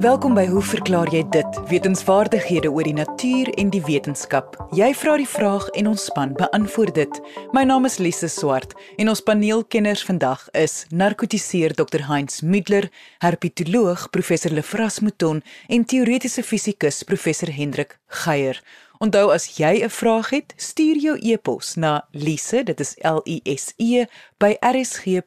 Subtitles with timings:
[0.00, 1.56] Welkom by Hoe verklaar jy dit?
[1.68, 4.56] Wetenskapwaardighede oor die natuur en die wetenskap.
[4.72, 7.18] Jy vra die vraag en ons span beantwoord dit.
[7.52, 12.08] My naam is Lise Swart en ons paneelkenners vandag is narkotiseer Dr.
[12.08, 12.88] Heinz Müdler,
[13.20, 18.56] herpetoloog professor Lefras Mouton en teoretiese fisikus professor Hendrik Geier.
[19.04, 23.42] Onthou as jy 'n vraag het, stuur jou e-pos na lise, dit is L I
[23.44, 24.06] S E
[24.38, 25.20] by rsg.co.za.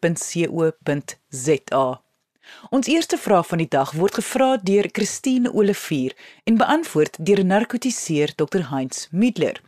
[2.69, 8.35] Ons eerste vraag van die dag word gevra deur Christine Olivier en beantwoord deur narkotiseer
[8.35, 9.61] Dr Heinz Middler.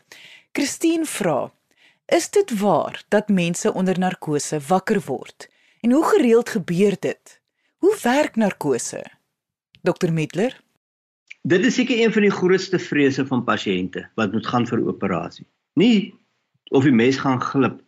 [0.52, 1.52] Christine vra:
[2.06, 5.50] Is dit waar dat mense onder narkose wakker word?
[5.82, 7.42] En hoe gereeld gebeur dit?
[7.78, 9.06] Hoe werk narkose?
[9.82, 10.64] Dr Middler
[11.46, 15.46] Dit is seker een van die grootste vrese van pasiënte wat moet gaan vir operasie.
[15.78, 16.16] Nie
[16.74, 17.85] of die mes gaan glip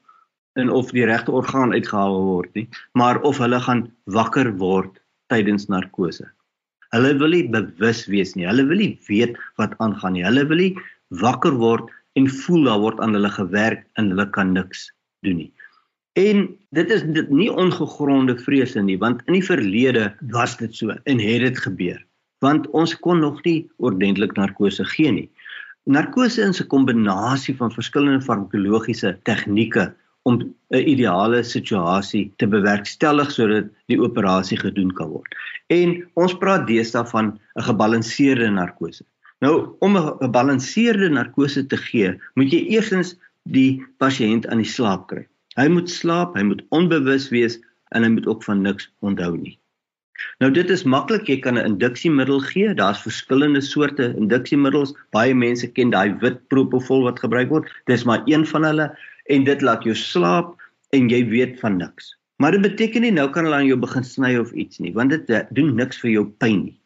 [0.58, 2.66] en of die regte orgaan uitgehaal word nie,
[2.98, 3.86] maar of hulle gaan
[4.18, 4.98] wakker word
[5.32, 6.26] tydens narkose.
[6.96, 8.48] Hulle wil nie bewus wees nie.
[8.48, 10.26] Hulle wil nie weet wat aangaan nie.
[10.26, 10.74] Hulle wil nie
[11.22, 14.88] wakker word en voel daar word aan hulle gewerk en hulle kan niks
[15.28, 15.52] doen nie.
[16.18, 20.96] En dit is dit nie ongegronde vrese nie, want in die verlede was dit so
[20.96, 22.00] en het dit gebeur.
[22.42, 25.28] Want ons kon nog nie ordentlik narkose gee nie.
[25.86, 29.94] Narkose is 'n kombinasie van verskillende farmakologiese tegnieke
[30.28, 30.40] om
[30.76, 35.36] 'n ideale situasie te bewerkstellig sodat die operasie gedoen kan word.
[35.72, 39.06] En ons praat deesdae van 'n gebalanseerde narkose.
[39.46, 45.08] Nou om 'n gebalanseerde narkose te gee, moet jy eerstens die pasiënt aan die slaap
[45.08, 45.28] kry.
[45.56, 47.60] Hy moet slaap, hy moet onbewus wees
[47.96, 49.58] en hy moet ook van niks onthou nie.
[50.42, 52.74] Nou dit is maklik, jy kan 'n induksiemiddel gee.
[52.74, 54.94] Daar's verskillende soorte induksiemiddels.
[55.12, 57.70] Baie mense ken daai wit propofol wat gebruik word.
[57.86, 58.98] Dis maar een van hulle
[59.34, 60.56] en dit laat jou slaap
[60.96, 62.14] en jy weet van niks.
[62.38, 65.14] Maar dit beteken nie nou kan hulle aan jou begin sny of iets nie, want
[65.14, 66.78] dit eh, doen niks vir jou pyn nie.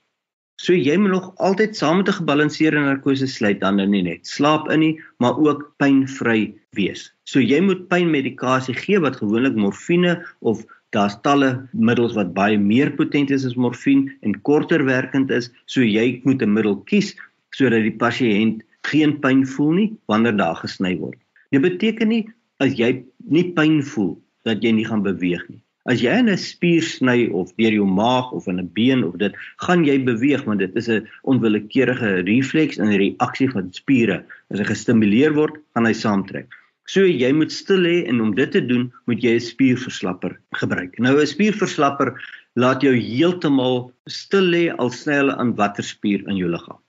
[0.62, 4.28] So jy moet nog altyd saam met 'n gebalanseerde narkose sluit dan nou nie net
[4.28, 7.10] slaap in nie, maar ook pynvry wees.
[7.26, 12.92] So jy moet pynmedikasie gee wat gewoonlik morfine of daar's talle middels wat baie meer
[12.92, 17.16] potent is as morfine en korter werkend is, so jy moet 'n middel kies
[17.52, 21.18] sodat die pasiënt geen pyn voel nie wanneer daar gesny word.
[21.52, 22.30] Dit beteken nie
[22.62, 24.16] as jy nie pyn voel
[24.48, 25.62] dat jy nie gaan beweeg nie.
[25.90, 29.34] As jy 'n spier sny of deur jou maag of in 'n been of dit,
[29.66, 34.24] gaan jy beweeg want dit is 'n onwillekeurige refleks en 'n reaksie van spiere.
[34.52, 36.48] As hy gestimuleer word, gaan hy saamtrek.
[36.86, 41.00] So jy moet stil lê en om dit te doen, moet jy 'n spierverslapper gebruik.
[41.00, 42.14] Nou 'n spierverslapper
[42.56, 46.80] laat jou heeltemal stil lê al sny hulle aan watter spier in jou liggaam.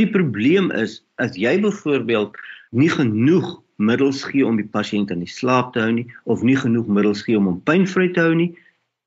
[0.00, 2.36] Die probleem is as jy byvoorbeeld
[2.72, 6.56] nie genoeg middels gee om die pasiënt aan die slaap te hou nie of nie
[6.58, 8.52] genoeg middels gee om hom pynvry te hou nie,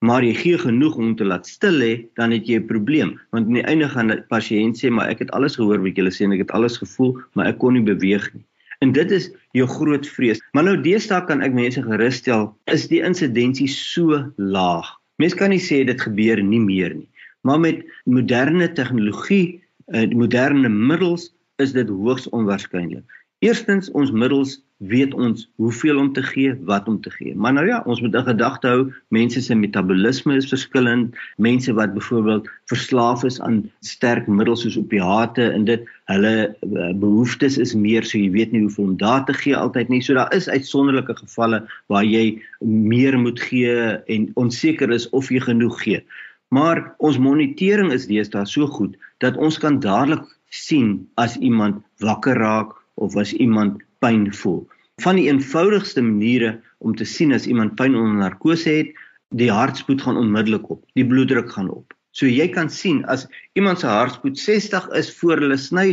[0.06, 3.16] maar jy gee genoeg om te laat stil lê, dan het jy 'n probleem.
[3.32, 6.12] Want aan die einde gaan die pasiënt sê, "Maar ek het alles gehoor wat julle
[6.12, 8.44] sê en ek het alles gevoel, maar ek kon nie beweeg nie."
[8.80, 10.42] En dit is jou groot vrees.
[10.54, 14.86] Maar nou deesdae kan ek mense gerusstel, is die insidensie so laag.
[15.18, 17.08] Mense kan nie sê dit gebeur nie meer nie.
[17.42, 19.62] Maar met moderne tegnologie,
[19.94, 23.04] uh, moderne middels is dit hoogs onwaarskynlik.
[23.40, 27.36] Eerstens ons middels weet ons hoeveel om te gee, wat om te gee.
[27.36, 31.16] Maar nou ja, ons moet 'n gedagte hou, mense se metabolisme is verskillend.
[31.38, 37.58] Mense wat byvoorbeeld verslaaf is aan sterk middels soos opiate en dit hulle uh, behoeftes
[37.58, 40.02] is meer, so jy weet nie hoeveel om daar te gee altyd nie.
[40.02, 45.40] So daar is uitsonderlike gevalle waar jy meer moet gee en onseker is of jy
[45.40, 46.04] genoeg gee.
[46.50, 52.38] Maar ons monitering is deesdae so goed dat ons kan dadelik sien as iemand wakker
[52.38, 54.62] raak of as iemand pyn voel.
[55.04, 56.56] Van die eenvoudigste maniere
[56.86, 58.94] om te sien as iemand pyn onder narkose het,
[59.36, 61.96] die hartspoed gaan onmiddellik op, die bloeddruk gaan op.
[62.16, 63.26] So jy kan sien as
[63.60, 65.88] iemand se hartspoed 60 is voor hulle sny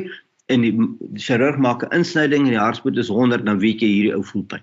[0.53, 0.75] en die
[1.19, 4.45] chirurg maak 'n insnyding en die hartspoed is 100, dan weet jy hierdie ou voel
[4.45, 4.63] pyn.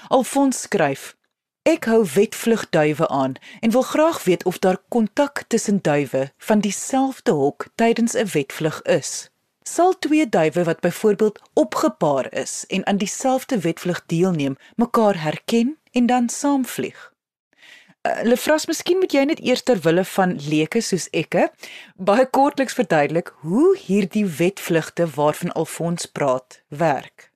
[0.08, 1.16] Alfons skryf:
[1.68, 7.30] Ek hou wetvlugduwe aan en wil graag weet of daar kontak tussen duwe van dieselfde
[7.30, 9.30] hok tydens 'n wetvlug is.
[9.62, 16.06] Sal twee duwe wat byvoorbeeld opgepaar is en aan dieselfde wetvlug deelneem, mekaar herken en
[16.06, 17.12] dan saamvlieg?
[18.02, 21.50] Uh, Lefras, miskien moet jy net eers ter wille van leuke soos ekke
[21.96, 27.27] baie kortliks verduidelik hoe hierdie wetvlugte waarvan Alfons praat werk.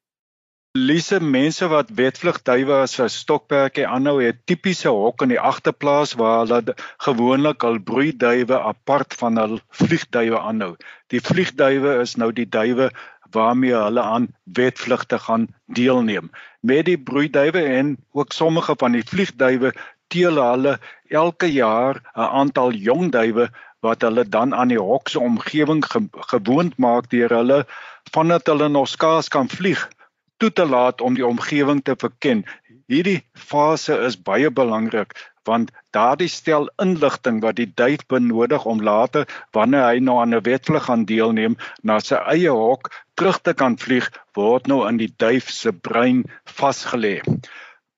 [0.74, 6.38] Lise mense wat wetvlugduwe as 'n stokperdjie aanhou het tipiese hok in die agterplaas waar
[6.42, 6.74] hulle
[7.06, 10.70] gewoonlik al broeiduwe apart van hul vliegduwe aanhou.
[11.12, 12.88] Die vliegduwe is nou die duwe
[13.36, 14.30] waarmee hulle aan
[14.60, 16.32] wetvlugte gaan deelneem.
[16.62, 19.76] Met die broeiduwe en ook sommige van die vliegduwe
[20.08, 20.78] teel hulle
[21.08, 23.50] elke jaar 'n aantal jong duwe
[23.84, 27.66] wat hulle dan aan die hok se omgewing ge gewoond maak deur hulle
[28.12, 29.90] vandat hulle nog skaars kan vlieg
[30.42, 32.42] toe te laat om die omgewing te verken.
[32.90, 35.14] Hierdie fase is baie belangrik
[35.46, 40.44] want daardie stel inligting wat die duif benodig om later wanneer hy nou aan 'n
[40.46, 44.06] wedvlug gaan deelneem na sy eie hok terug te kan vlieg
[44.38, 46.24] word nou in die duif se brein
[46.58, 47.16] vasgelê.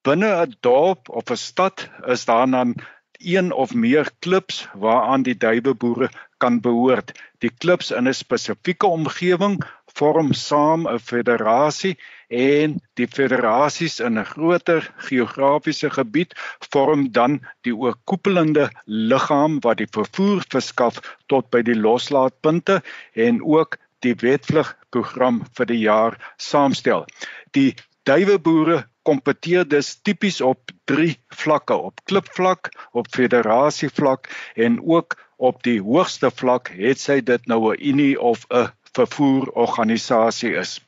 [0.04, 2.74] Binne 'n dorp of 'n stad is daar dan
[3.18, 6.08] een of meer klips waaraan die duiweboere
[6.38, 7.12] kan behoort.
[7.40, 9.60] Die klips in 'n spesifieke omgewing
[9.98, 11.94] vorm saam 'n federasie
[12.28, 16.34] en die federasies in 'n groter geografiese gebied
[16.72, 22.82] vorm dan die oorkoepelende liggaam wat die vervoer verskaf tot by die loslaatpunte
[23.14, 27.06] en ook die wetvlugprogram vir die jaar saamstel.
[27.52, 27.74] Die
[28.04, 35.80] duiweboere kompeteer dus tipies op 3 vlakke: op klipvlak, op federasievlak en ook op die
[35.80, 40.78] hoogste vlak, het sy dit nou 'n unie of 'n vervoerorganisasie is.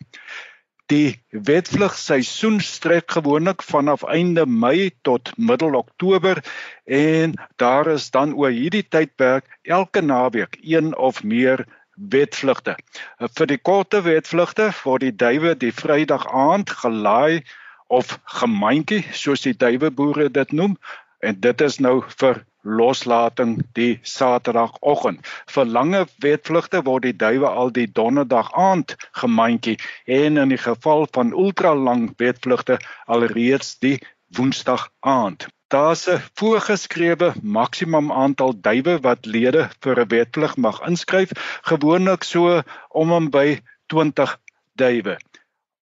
[0.86, 6.38] Die wetvlugseisoen strek gewoonlik vanaf einde Mei tot middel Oktober
[6.84, 11.64] en daar is dan oor hierdie tydperk elke naweek een of meer
[11.96, 12.76] wetvlugte.
[13.18, 17.42] Vir die korte wetvlugte word die duwe die Vrydag aand gelaai
[17.86, 20.76] of gemandjie soos die duweboere dit noem
[21.18, 25.22] en dit is nou vir loslating die Saterdagoggend.
[25.46, 31.06] Vir lange wetvlugte word die duwe al die Donderdag aand gemandjie en in die geval
[31.14, 33.98] van ultralang wetvlugte alreeds die
[34.36, 35.46] Woensdag aand.
[35.68, 41.30] Daar's 'n voorgeskrewe maksimum aantal duwe wat lede vir 'n wetvlug mag inskryf,
[41.62, 44.38] gewoonlik so om en by 20
[44.74, 45.18] duwe.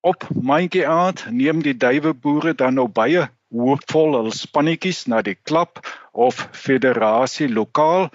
[0.00, 5.80] Op mandjie aand neem die duweboere dan nou baie hoopvol hul spannetjies na die klap
[6.26, 8.08] of federasie lokaal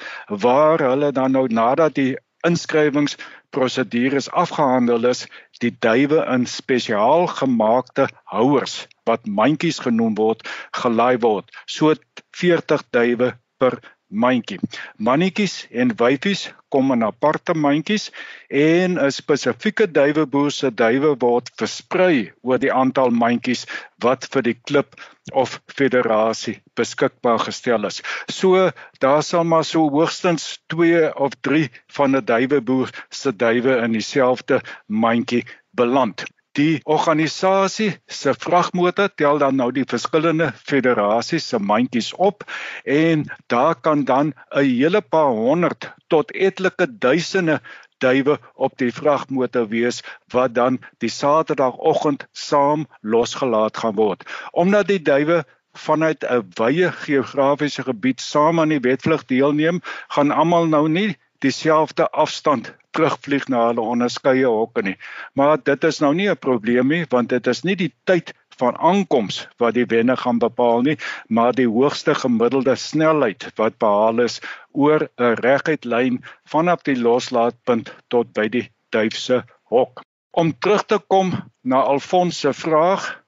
[0.45, 2.13] waar hulle dan nou nadat die
[2.47, 5.25] inskrywingsprosedures afgehandel is,
[5.63, 10.45] die duwe in spesiaal gemaakte houers wat mandjies genoem word,
[10.81, 11.49] gelaai word.
[11.67, 11.95] So
[12.37, 13.79] 40 duwe per
[14.09, 14.59] mandjie.
[14.97, 18.09] Mannetjies en wyfies kom in aparte mandjies
[18.49, 23.65] en 'n spesifieke duiweboer se duwe word versprei oor die aantal mandjies
[24.05, 24.95] wat vir die klip
[25.33, 28.01] of federasie beskikbaar gestel is.
[28.27, 33.91] So daar sal maar so hoogstens 2 of 3 van 'n duiweboer se duwe in
[33.91, 36.25] dieselfde mandjie beland.
[36.57, 42.43] Die organisasie se vragmotor tel dan nou die verskillende federasies se mandjies op
[42.83, 47.61] en daar kan dan 'n hele paar honderd tot etlike duisende
[47.97, 50.01] duwe op die vragmotor wees
[50.33, 54.25] wat dan die Saterdagoggend saam losgelaat gaan word.
[54.51, 60.65] Omdat die duwe vanuit 'n wye geografiese gebied saam aan die wedvlug deelneem, gaan almal
[60.65, 64.97] nou nie dieselfde afstand terugvlieg na hulle onderskeie hokke nie.
[65.33, 68.77] Maar dit is nou nie 'n probleem nie want dit is nie die tyd van
[68.77, 74.41] aankoms wat die wenne gaan bepaal nie, maar die hoogste gemiddelde snelheid wat behaal is
[74.71, 80.01] oor 'n reguit lyn vanaf die loslaatpunt tot by die duif se hok.
[80.31, 83.23] Om terug te kom na Alfons se vraag,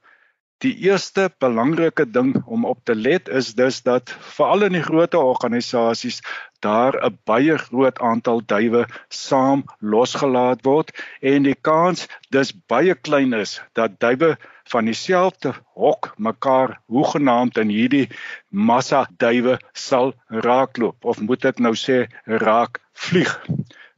[0.62, 5.15] Die eerste belangrike ding om op te let is dus dat veral in die groot
[5.18, 6.20] organisasies
[6.62, 10.94] daar 'n baie groot aantal duwe saam losgelaat word
[11.32, 12.06] en die kans
[12.38, 14.38] dis baie klein is dat duwe
[14.74, 18.08] van dieselfde hok mekaar hoegenaamd in hierdie
[18.50, 20.13] massa duwe sal
[20.48, 22.06] raakloop of moet ek nou sê
[22.46, 23.34] raak vlieg.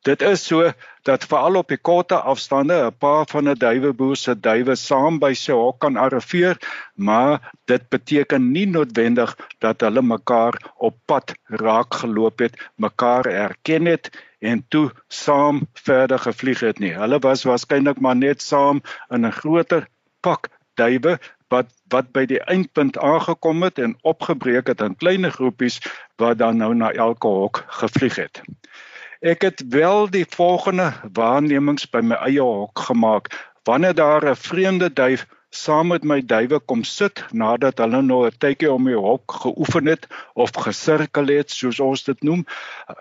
[0.03, 0.71] Dit is so
[1.07, 5.31] dat veral op die korte afstande 'n paar van 'n duiweboer se duwe saam by
[5.41, 6.57] sy hok kan arriveer,
[6.95, 11.33] maar dit beteken nie noodwendig dat hulle mekaar op pad
[11.63, 16.93] raak geloop het, mekaar erken het en toe saam verder gevlieg het nie.
[16.93, 19.87] Hulle was waarskynlik maar net saam in 'n groter
[20.19, 25.79] pak duwe wat wat by die eindpunt aangekom het en opgebreek het in klein groepies
[26.15, 28.41] wat dan nou na elke hok gevlieg het.
[29.23, 33.29] Ek het wel die volgende waarnemings by my eie hok gemaak.
[33.63, 38.35] Wanneer daar 'n vreemde duif saam met my duwe kom sit nadat hulle nou 'n
[38.37, 42.43] tydjie om die hok geoefen het of gesirkel het soos ons dit noem,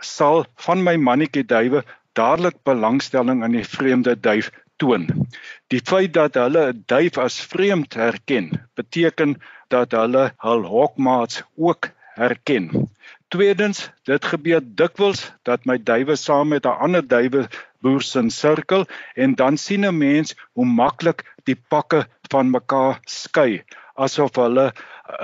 [0.01, 5.27] sal van my mannetjie duwe dadelik belangstelling in die vreemde duif toon.
[5.75, 11.91] Die feit dat hulle 'n duif as vreemd herken, beteken dat hulle hul hokmaats ook
[12.15, 12.91] herken.
[13.33, 17.47] Tweedens, dit gebeur dikwels dat my duwe saam met 'n ander duwe
[17.81, 18.85] boer sin sirkel
[19.25, 22.01] en dan sien 'n mens hoe maklik die pakke
[22.33, 24.67] van mekaar skei asof hulle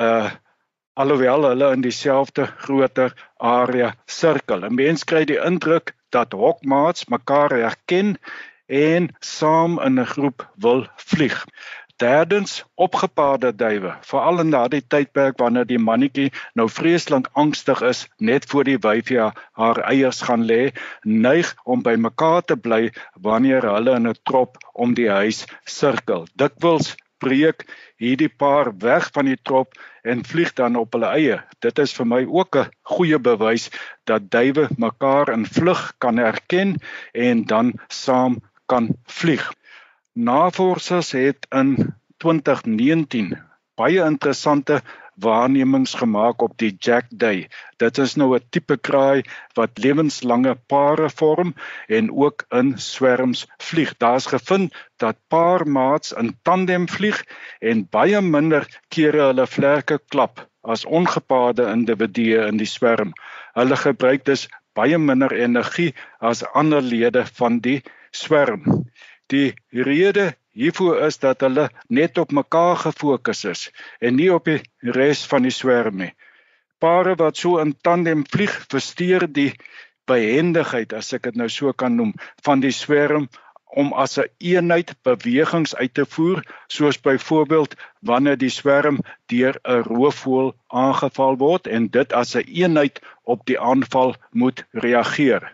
[0.07, 0.31] uh
[0.99, 4.65] alhoewel hulle in dieselfde groter area sirkel.
[4.65, 8.17] 'n Mens kry die indruk dat hokmaats mekaar herken
[8.67, 11.45] en saam in 'n groep wil vlieg.
[11.99, 16.29] Derdens opgepaarde duwe, veral in daardie tydperk wanneer die mannetjie
[16.61, 19.19] nou vreeslik angstig is net voor die wyfie
[19.59, 20.61] haar eiers gaan lê,
[21.03, 22.93] neig om by mekaar te bly
[23.27, 26.29] wanneer hulle in 'n trop om die huis sirkel.
[26.39, 27.67] Dikwels breek
[27.99, 29.75] hierdie paar weg van die trop
[30.05, 31.43] en vlieg dan op hulle eie.
[31.67, 33.71] Dit is vir my ook 'n goeie bewys
[34.07, 36.79] dat duwe mekaar in vlug kan herken
[37.13, 39.58] en dan saam kan vlieg.
[40.13, 43.37] Navorsers het in 2019
[43.79, 44.81] baie interessante
[45.23, 47.49] waarnemings gemaak op die Jack Day.
[47.83, 49.23] Dit is nou 'n tipe kraai
[49.59, 51.55] wat lewenslange pare vorm
[51.87, 53.97] en ook in swerms vlieg.
[53.97, 57.25] Daar's gevind dat paarmaats in tandem vlieg
[57.61, 63.13] en baie minder kere hulle vlerke klap as ongepaarde individue in die swerm.
[63.53, 68.87] Hulle gebruik dus baie minder energie as ander lede van die swerm.
[69.29, 73.65] Die rede hiervoor is dat hulle net op mekaar gefokus is
[74.01, 74.61] en nie op die
[74.97, 76.15] res van die swerm nie.
[76.79, 79.53] Pare wat so in tandem vlieg, versteur die
[80.09, 82.15] behendigheid as ek dit nou so kan noem
[82.47, 83.29] van die swerm
[83.83, 86.41] om as 'n eenheid bewegings uit te voer
[86.77, 88.99] soos byvoorbeeld wanneer die swerm
[89.33, 95.53] deur 'n roofvoël aangeval word en dit as 'n eenheid op die aanval moet reageer.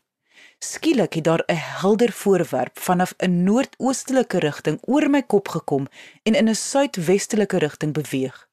[0.64, 5.88] Skielik het daar 'n helder voorwerp vanaf 'n noordoostelike rigting oor my kop gekom
[6.22, 8.48] en in 'n suidwestelike rigting beweeg.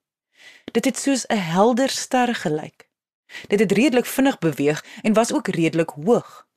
[0.72, 2.90] Dit het soos 'n helder ster gelyk.
[3.48, 6.48] Dit het redelik vinnig beweeg en was ook redelik hoog.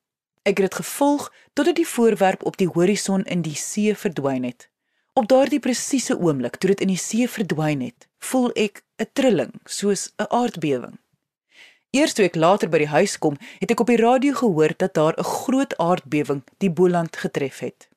[0.43, 4.71] Ek het dit gevolg totdat die voorwerp op die horison in die see verdwyn het.
[5.13, 9.53] Op daardie presiese oomblik toe dit in die see verdwyn het, voel ek 'n trilling
[9.65, 10.99] soos 'n aardbewing.
[11.93, 14.95] Eers toe ek later by die huis kom, het ek op die radio gehoor dat
[14.97, 17.89] daar 'n groot aardbewing die Boland getref het.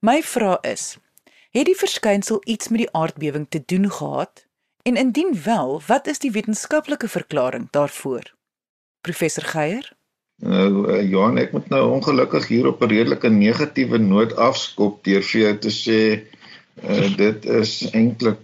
[0.00, 0.96] My vraag is:
[1.52, 4.46] het die verskynsel iets met die aardbewing te doen gehad?
[4.82, 8.32] En indien wel, wat is die wetenskaplike verklaring daarvoor?
[9.00, 9.92] Professor Geier?
[10.38, 15.40] Uh, Johan, ek moet nou ongelukkig hier op 'n redelike negatiewe noot afskop deur vir
[15.40, 16.00] jou te sê
[16.82, 18.40] uh, dit is eintlik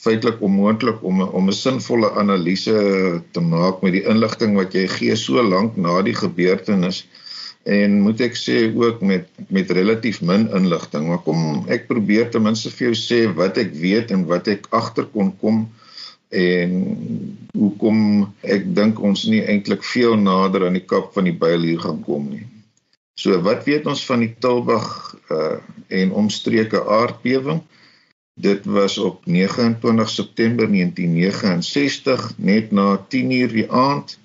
[0.00, 2.76] feitelik onmoontlik om om 'n sinvolle analise
[3.32, 7.04] te maak met die inligting wat jy gee so lank na die gebeurtenis
[7.64, 12.42] en moet ek sê ook met met relatief min inligting maar kom ek probeer ten
[12.42, 15.68] minste vir jou sê wat ek weet en wat ek agter kon kom
[16.30, 16.72] en
[17.58, 18.00] hoekom
[18.46, 21.98] ek dink ons nie eintlik veel nader aan die kap van die byl hier gaan
[22.06, 22.46] kom nie.
[23.18, 24.88] So wat weet ons van die Tilburg
[25.30, 25.58] uh
[25.90, 27.58] en omstreke aardbewing?
[28.40, 34.18] Dit was op 29 September 1969 net na 10:00 die aand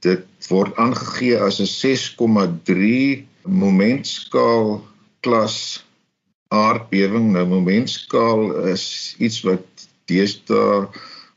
[0.00, 4.80] Dit word aangegee as 'n 6,3 momentskaal
[5.20, 5.56] klas
[6.48, 7.32] aardbewing.
[7.32, 9.66] Nou momentskaal is iets wat
[10.08, 10.88] deesdae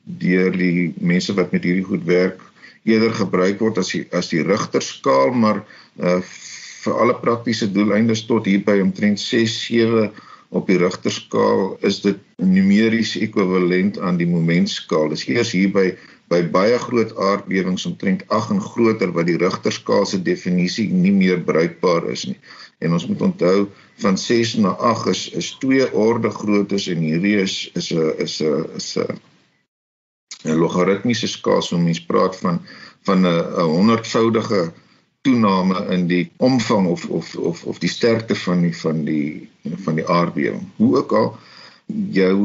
[0.04, 2.40] deur die mense wat met hierdie goed werk
[2.84, 5.64] eerder gebruik word as die as die Richterskaal, maar
[6.00, 6.20] uh,
[6.84, 10.12] vir alle praktiese doeleindes tot hier by omtrent 6 7
[10.54, 15.10] op die Richterskaal is dit numeries ekwivalent aan die momentskaal.
[15.14, 15.94] Dis eers hier by
[16.32, 21.44] by baie groot aardbewings omtrent 8 en groter wat die Richterskaal se definisie nie meer
[21.46, 22.38] bruikbaar is nie.
[22.82, 23.68] En ons moet onthou
[24.02, 28.40] van 6 na 8 is is twee orde groottes en hierdie is is 'n is
[28.42, 29.20] 'n is 'n
[30.46, 32.62] 'n logaritmiese skaal, so mens praat van
[33.04, 34.72] van 'n 'n honderdvoudige
[35.24, 39.50] toename in die omvang of of of of die sterkte van die van die
[39.86, 40.66] van die aardbewing.
[40.76, 41.30] Hoe ook al
[41.88, 42.38] jou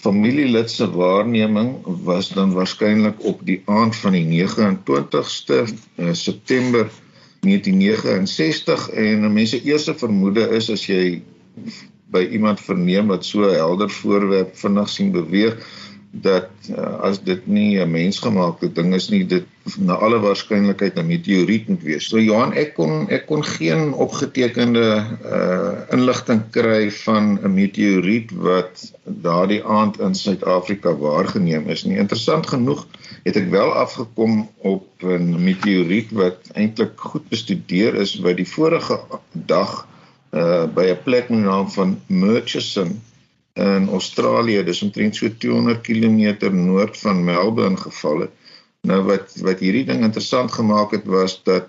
[0.00, 5.58] familielid se waarneming was dan waarskynlik op die aand van die 29ste
[5.96, 6.88] uh, September
[7.40, 11.22] 1969 en mense eerste vermoede is as jy
[12.12, 15.58] by iemand verneem wat so helder voorwerp vinnig sien beweeg
[16.12, 19.46] dat uh, as dit nie 'n mensgemaakte ding is nie dit
[19.78, 22.08] na alle waarskynlikheid 'n meteoriet moet wees.
[22.08, 28.92] So Johan ek kon ek kon geen opgetekende uh inligting kry van 'n meteoriet wat
[29.04, 31.96] daardie aand in Suid-Afrika waargeneem is nie.
[31.96, 32.86] Interessant genoeg
[33.24, 39.00] het ek wel afgekom op 'n meteoriet wat eintlik goed bestudeer is wat die vorige
[39.32, 39.88] dag
[40.32, 43.00] uh by 'n plek met die naam van Murchison
[43.54, 48.30] in Australië, dis omtrent so 200 km noord van Melbourne geval het.
[48.88, 51.68] Nou wat wat hierdie ding interessant gemaak het was dat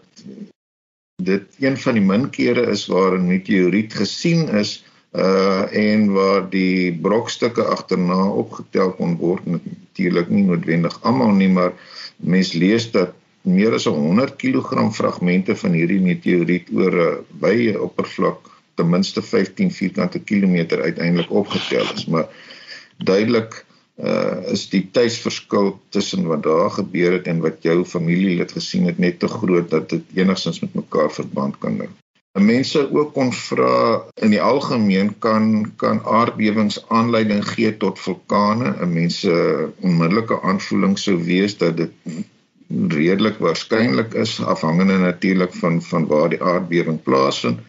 [1.21, 6.49] dit een van die min kere is waar 'n meteoriet gesien is uh en waar
[6.49, 11.73] die brokstukke agterna opgetel kon word natuurlik nie noodwendig almal nie maar
[12.17, 18.52] mens lees dat meer as 100 kg fragmente van hierdie meteoriet oor 'n baie oppervlak
[18.75, 22.27] ten minste 15 vierkante kilometer uiteindelik opgetel is, maar
[22.97, 23.65] duidelik
[24.01, 28.97] uh is die tydsverskil tussen wat daar gebeur het en wat jou familielid gesien het
[28.97, 31.89] net te groot dat dit enigstens met mekaar verband kan hou.
[32.41, 38.73] Mense ook kon vra in die algemeen kan kan aardbewings aanleiding gee tot vulkane.
[38.81, 39.33] 'n Mense
[39.85, 41.91] onmiddellike aanvoeling sou wees dat dit
[42.89, 47.59] redelik waarskynlik is afhangende natuurlik van van waar die aardbewing plaasvind.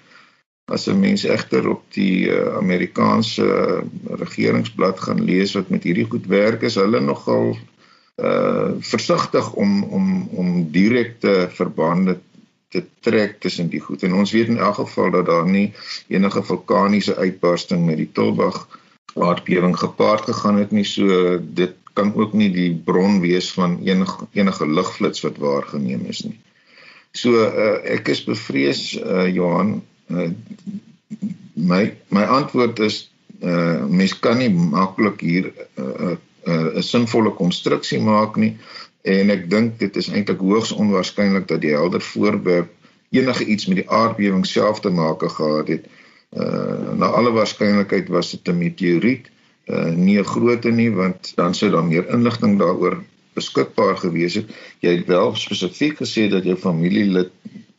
[0.64, 3.82] As 'n mens egter op die uh, Amerikaanse uh,
[4.16, 7.56] regeringsblad gaan lees wat met hierdie goed werk, is hulle nogal
[8.22, 12.20] uh versigtig om om om direkte verbande
[12.68, 14.02] te trek tussen die goed.
[14.02, 15.72] En ons weet in elk geval dat daar nie
[16.08, 18.68] enige vulkaniese uitbarsting met die Tilbag
[19.14, 20.84] aardbewing gepaard gegaan het nie.
[20.84, 26.24] So dit kan ook nie die bron wees van enige enige ligflits wat waargeneem is
[26.26, 26.38] nie.
[27.14, 30.30] So uh, ek is bevrees uh, Johan Uh,
[31.54, 33.10] my my antwoord is
[33.42, 38.56] uh mens kan nie maklik hier 'n uh, uh, 'n sinvolle konstruksie maak nie
[39.02, 42.70] en ek dink dit is eintlik hoogs onwaarskynlik dat die helder voorwerp
[43.14, 45.86] enige iets met die aardbewing self te maak gehad het.
[46.32, 49.30] Uh na alle waarskynlikheid was dit 'n meteoriet,
[49.66, 53.02] uh nie 'n grootte nie want dan sou daar meer inligting daaroor
[53.34, 54.50] beskikbaar gewees het.
[54.80, 57.30] Jy het wel spesifiek gesê dat jou familielid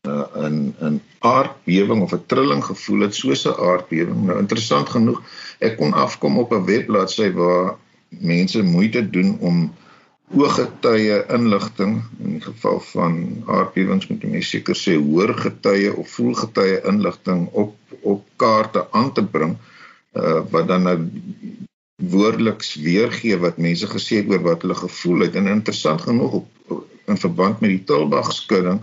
[0.08, 4.26] uh, in 'n aardbewing of 'n trilling gevoel het soos 'n aardbewing.
[4.26, 5.22] Nou interessant genoeg,
[5.60, 7.76] ek kon afkom op 'n webbladsy waar
[8.10, 9.74] mense moeite doen om
[10.34, 16.34] ooggetuie inligting in die geval van aardbewings moet mense seker sê hoor getuie of voel
[16.34, 19.56] getuie inligting op op kaarte aan te bring
[20.14, 20.98] uh, wat dan nou
[21.96, 26.84] woordeliks weergee wat mense gesê het oor wat hulle gevoel het en interessant genoeg op
[27.06, 28.82] in verband met die Tilbag skudding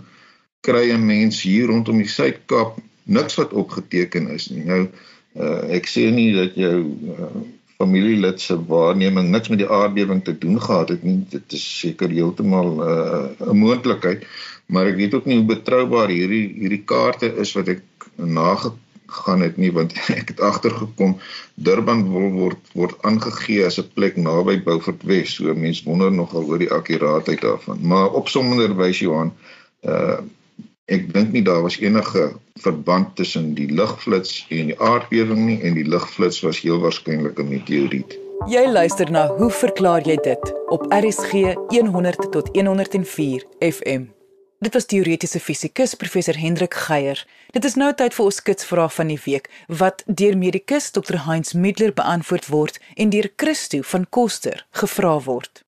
[0.63, 4.63] kry 'n mens hier rondom die Suid-Kaap niks wat opgeteken is nie.
[4.63, 4.83] Nou
[5.35, 6.77] uh, ek sê nie dat jou
[7.17, 7.31] uh,
[7.81, 11.17] familielid se waarneming niks met die aardbewing te doen gehad het nie.
[11.29, 14.23] Dit is seker heeltemal uh, 'n uh, moontlikheid,
[14.71, 17.83] maar ek weet ook nie hoe betroubaar hierdie hierdie kaarte is wat ek
[18.15, 21.17] nagegaan het nie want ek het agtergekom
[21.55, 25.35] Durban word word aangegee as 'n plek naby Beaufort Wes.
[25.35, 27.83] So mense wonder nogal oor die akkuraatheid daarvan.
[27.83, 29.35] Maar opsommender wys Johan
[29.83, 30.23] uh
[30.93, 32.23] Ek dink nie daar was enige
[32.61, 37.49] verband tussen die lugflits en die aardbewing nie en die lugflits was heel waarskynlik 'n
[37.49, 38.13] meteoriet.
[38.47, 44.05] Jy luister na Hoe verklaar jy dit op RSG 100 tot 104 FM.
[44.59, 47.25] Dit was teoretiese fisikus professor Hendrik Geier.
[47.51, 51.53] Dit is nou tyd vir ons kitsvraag van die week wat deur medikus Dr Heinz
[51.53, 55.63] Middler beantwoord word en deur Christo van Koster gevra word.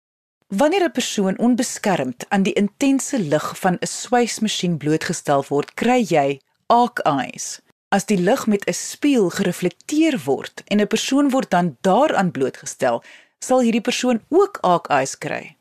[0.48, 6.40] Wanneer 'n persoon onbeskermd aan die intense lig van 'n swysmasjien blootgestel word, kry jy
[6.68, 7.62] arc eyes.
[7.90, 13.04] As die lig met 'n spieël gereflekteer word en 'n persoon word dan daaraan blootgestel,
[13.40, 15.56] sal hierdie persoon ook arc eyes kry.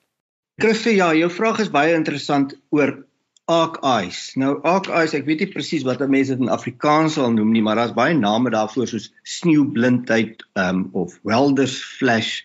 [0.57, 3.05] Christie, ja, jou vraag is baie interessant oor
[3.45, 4.33] arc eyes.
[4.35, 7.63] Nou arc eyes, ek weet nie presies wat mense dit in Afrikaans sal noem nie,
[7.63, 12.45] maar daar's baie name daarvoor soos sneeublindheid um, of welders flash.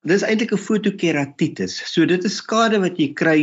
[0.00, 1.74] Dit is eintlik 'n fotokeratitis.
[1.92, 3.40] So dit is skade wat jy kry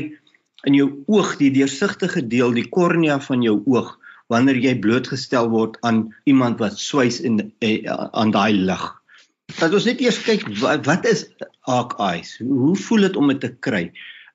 [0.66, 5.78] in jou oog, die deursigtige deel, die kornea van jou oog wanneer jy blootgestel word
[5.88, 8.84] aan iemand wat swys in eh, aan daai lig.
[9.60, 11.28] Dat ons net eers kyk wat, wat is
[11.62, 12.36] arc eyes?
[12.42, 13.92] Hoe voel dit om dit te kry?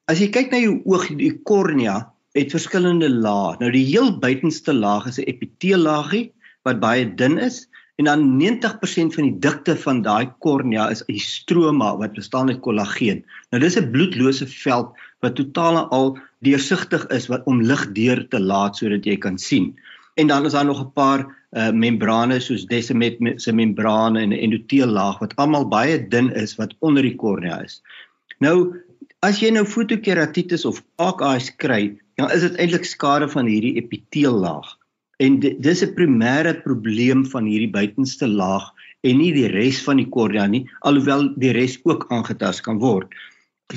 [0.09, 1.99] As jy kyk na jou oog, die kornea
[2.39, 3.59] het verskillende lae.
[3.61, 6.31] Nou die heel buitenste laag is 'n epiteellaagie
[6.65, 7.67] wat baie dun is
[8.03, 12.61] en dan 90% van die dikte van daai kornea is 'n stroma wat bestaan uit
[12.61, 13.25] kollageen.
[13.51, 14.89] Nou dis 'n bloedlose veld
[15.21, 19.79] wat totaal al deursigtig is wat om lig deur te laat sodat jy kan sien.
[20.15, 21.21] En dan is daar nog 'n paar
[21.53, 26.75] uh, membrane soos Descemet se membrane en 'n endoteellaag wat almal baie dun is wat
[26.79, 27.83] onder die kornea is.
[28.39, 28.75] Nou
[29.21, 34.82] as jy nou fotokeratitis of eyes kry, dan is dit eintlik skade van hierdie epiteellaag.
[35.23, 38.65] En dis 'n primêre probleem van hierdie buitenste laag
[39.07, 43.13] en nie die res van die kornea nie, alhoewel die res ook aangetast kan word.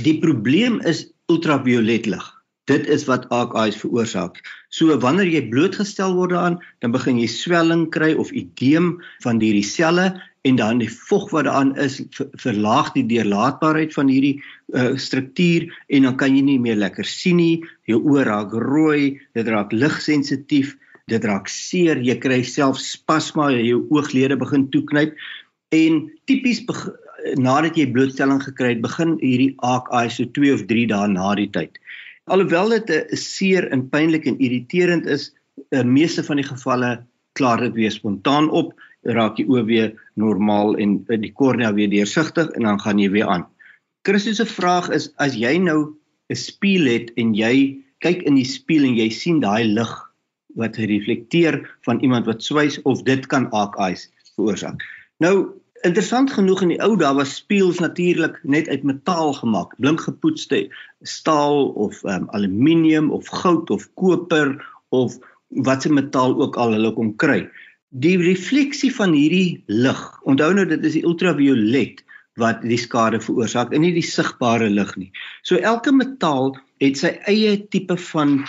[0.05, 2.25] Die probleem is ultraviolet lig.
[2.65, 4.39] Dit is wat AKI's veroorsaak.
[4.73, 9.65] So wanneer jy blootgestel word daaraan, dan begin jy swelling kry of edeem van hierdie
[9.65, 10.07] selle
[10.49, 11.99] en dan die vog wat daaraan is
[12.41, 14.39] verlaag die deurlaatbaarheid van hierdie
[14.73, 17.61] uh, struktuur en dan kan jy nie meer lekker sien nie.
[17.85, 20.73] Jou oë raak rooi, dit raak ligsensitief
[21.11, 25.13] dit raak seer, jy kry self spasma, jou ooglede begin toeknyp
[25.75, 26.63] en tipies
[27.41, 31.49] nadat jy blootstelling gekry het, begin hierdie AKI so 2 of 3 dae na die
[31.49, 31.77] tyd.
[32.29, 35.31] Alhoewel dit 'n seer en pynlik en irriterend is,
[35.71, 39.93] in die meeste van die gevalle klaar dit weer spontaan op, raak die oë weer
[40.15, 43.45] normaal en die kornea weer deursigtig en dan gaan jy weer aan.
[44.05, 45.95] Christus se vraag is as jy nou
[46.29, 49.93] 'n spieël het en jy kyk in die spieël en jy sien daai lig
[50.59, 54.81] wat reflekteer van iemand wat swys of dit kan arc eyes veroorsaak.
[55.23, 55.35] Nou
[55.85, 60.65] interessant genoeg in die ou dae was spieëls natuurlik net uit metaal gemaak, blink gepoetste
[61.05, 64.55] staal of um, aluminium of goud of koper
[64.95, 65.19] of
[65.67, 67.43] watse metaal ook al hulle kon kry.
[67.95, 72.01] Die refleksie van hierdie lig, onthou nou dit is die ultraviolet
[72.41, 75.11] wat die skade veroorsaak en nie die sigbare lig nie.
[75.47, 78.41] So elke metaal het sy eie tipe van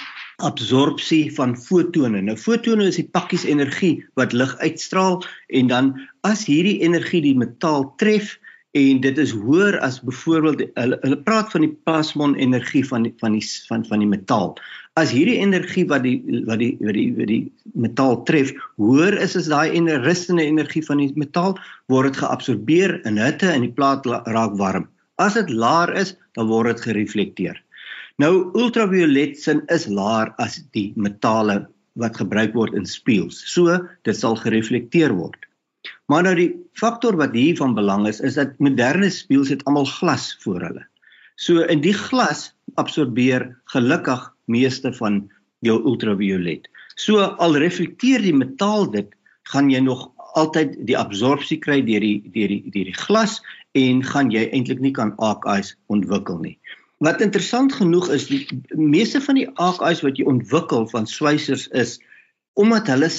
[0.44, 2.20] absorpsie van fotone.
[2.20, 5.94] Nou fotone is die pakkies energie wat lig uitstraal en dan
[6.28, 8.36] as hierdie energie die metaal tref
[8.76, 13.14] en dit is hoër as byvoorbeeld hulle hulle praat van die plasmon energie van die,
[13.22, 14.52] van die van van die metaal.
[15.00, 16.18] As hierdie energie wat die
[16.48, 21.00] wat die wat die wat die metaal tref hoër is as daai energisende energie van
[21.00, 21.56] die metaal
[21.92, 24.90] word dit geabsorbeer in hitte en die plaat raak warm.
[25.16, 27.56] As dit laer is, dan word dit gereflekteer.
[28.22, 31.66] Nou ultraviolet sin is laer as die metale
[32.00, 33.42] wat gebruik word in spieëls.
[33.52, 33.76] So
[34.08, 35.44] dit sal gereflekteer word.
[36.08, 36.50] Maar nou die
[36.80, 40.84] faktor wat hier van belang is is dat moderne spieëls het almal glas voor hulle.
[41.36, 42.48] So in die glas
[42.80, 45.26] absorbeer gelukkig meeste van
[45.66, 46.64] jou ultraviolet.
[46.96, 49.12] So al reflekteer die metaal dit,
[49.52, 50.08] gaan jy nog
[50.40, 53.38] altyd die absorpsie kry deur die deur die deur die glas
[53.76, 56.56] en gaan jy eintlik nie kan arc eyes ontwikkel nie.
[57.04, 61.98] Wat interessant genoeg is, die meeste van die AKI's wat jy ontwikkel van swysers is
[62.56, 63.10] omdat hulle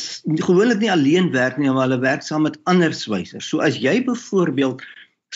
[0.41, 3.45] gewoonlik nie alleen werk nie, maar hulle werk saam met ander swysers.
[3.45, 4.81] So as jy byvoorbeeld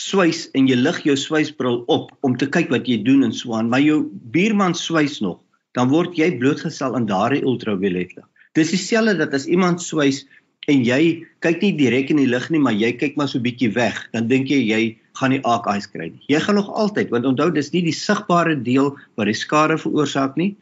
[0.00, 3.54] swys en jy lig jou swysbril op om te kyk wat jy doen en so
[3.54, 4.00] aan, maar jou
[4.34, 5.38] buurman swys nog,
[5.78, 8.26] dan word jy blootgestel aan daardie ultraviolet lig.
[8.58, 10.24] Dis dieselfde dat as iemand swys
[10.66, 13.46] en jy kyk nie direk in die lig nie, maar jy kyk maar so 'n
[13.46, 14.82] bietjie weg, dan dink jy jy
[15.18, 16.22] gaan nie arc eyes kry nie.
[16.32, 20.38] Jy gaan nog altyd, want onthou dis nie die sigbare deel wat die skade veroorsaak
[20.40, 20.52] nie.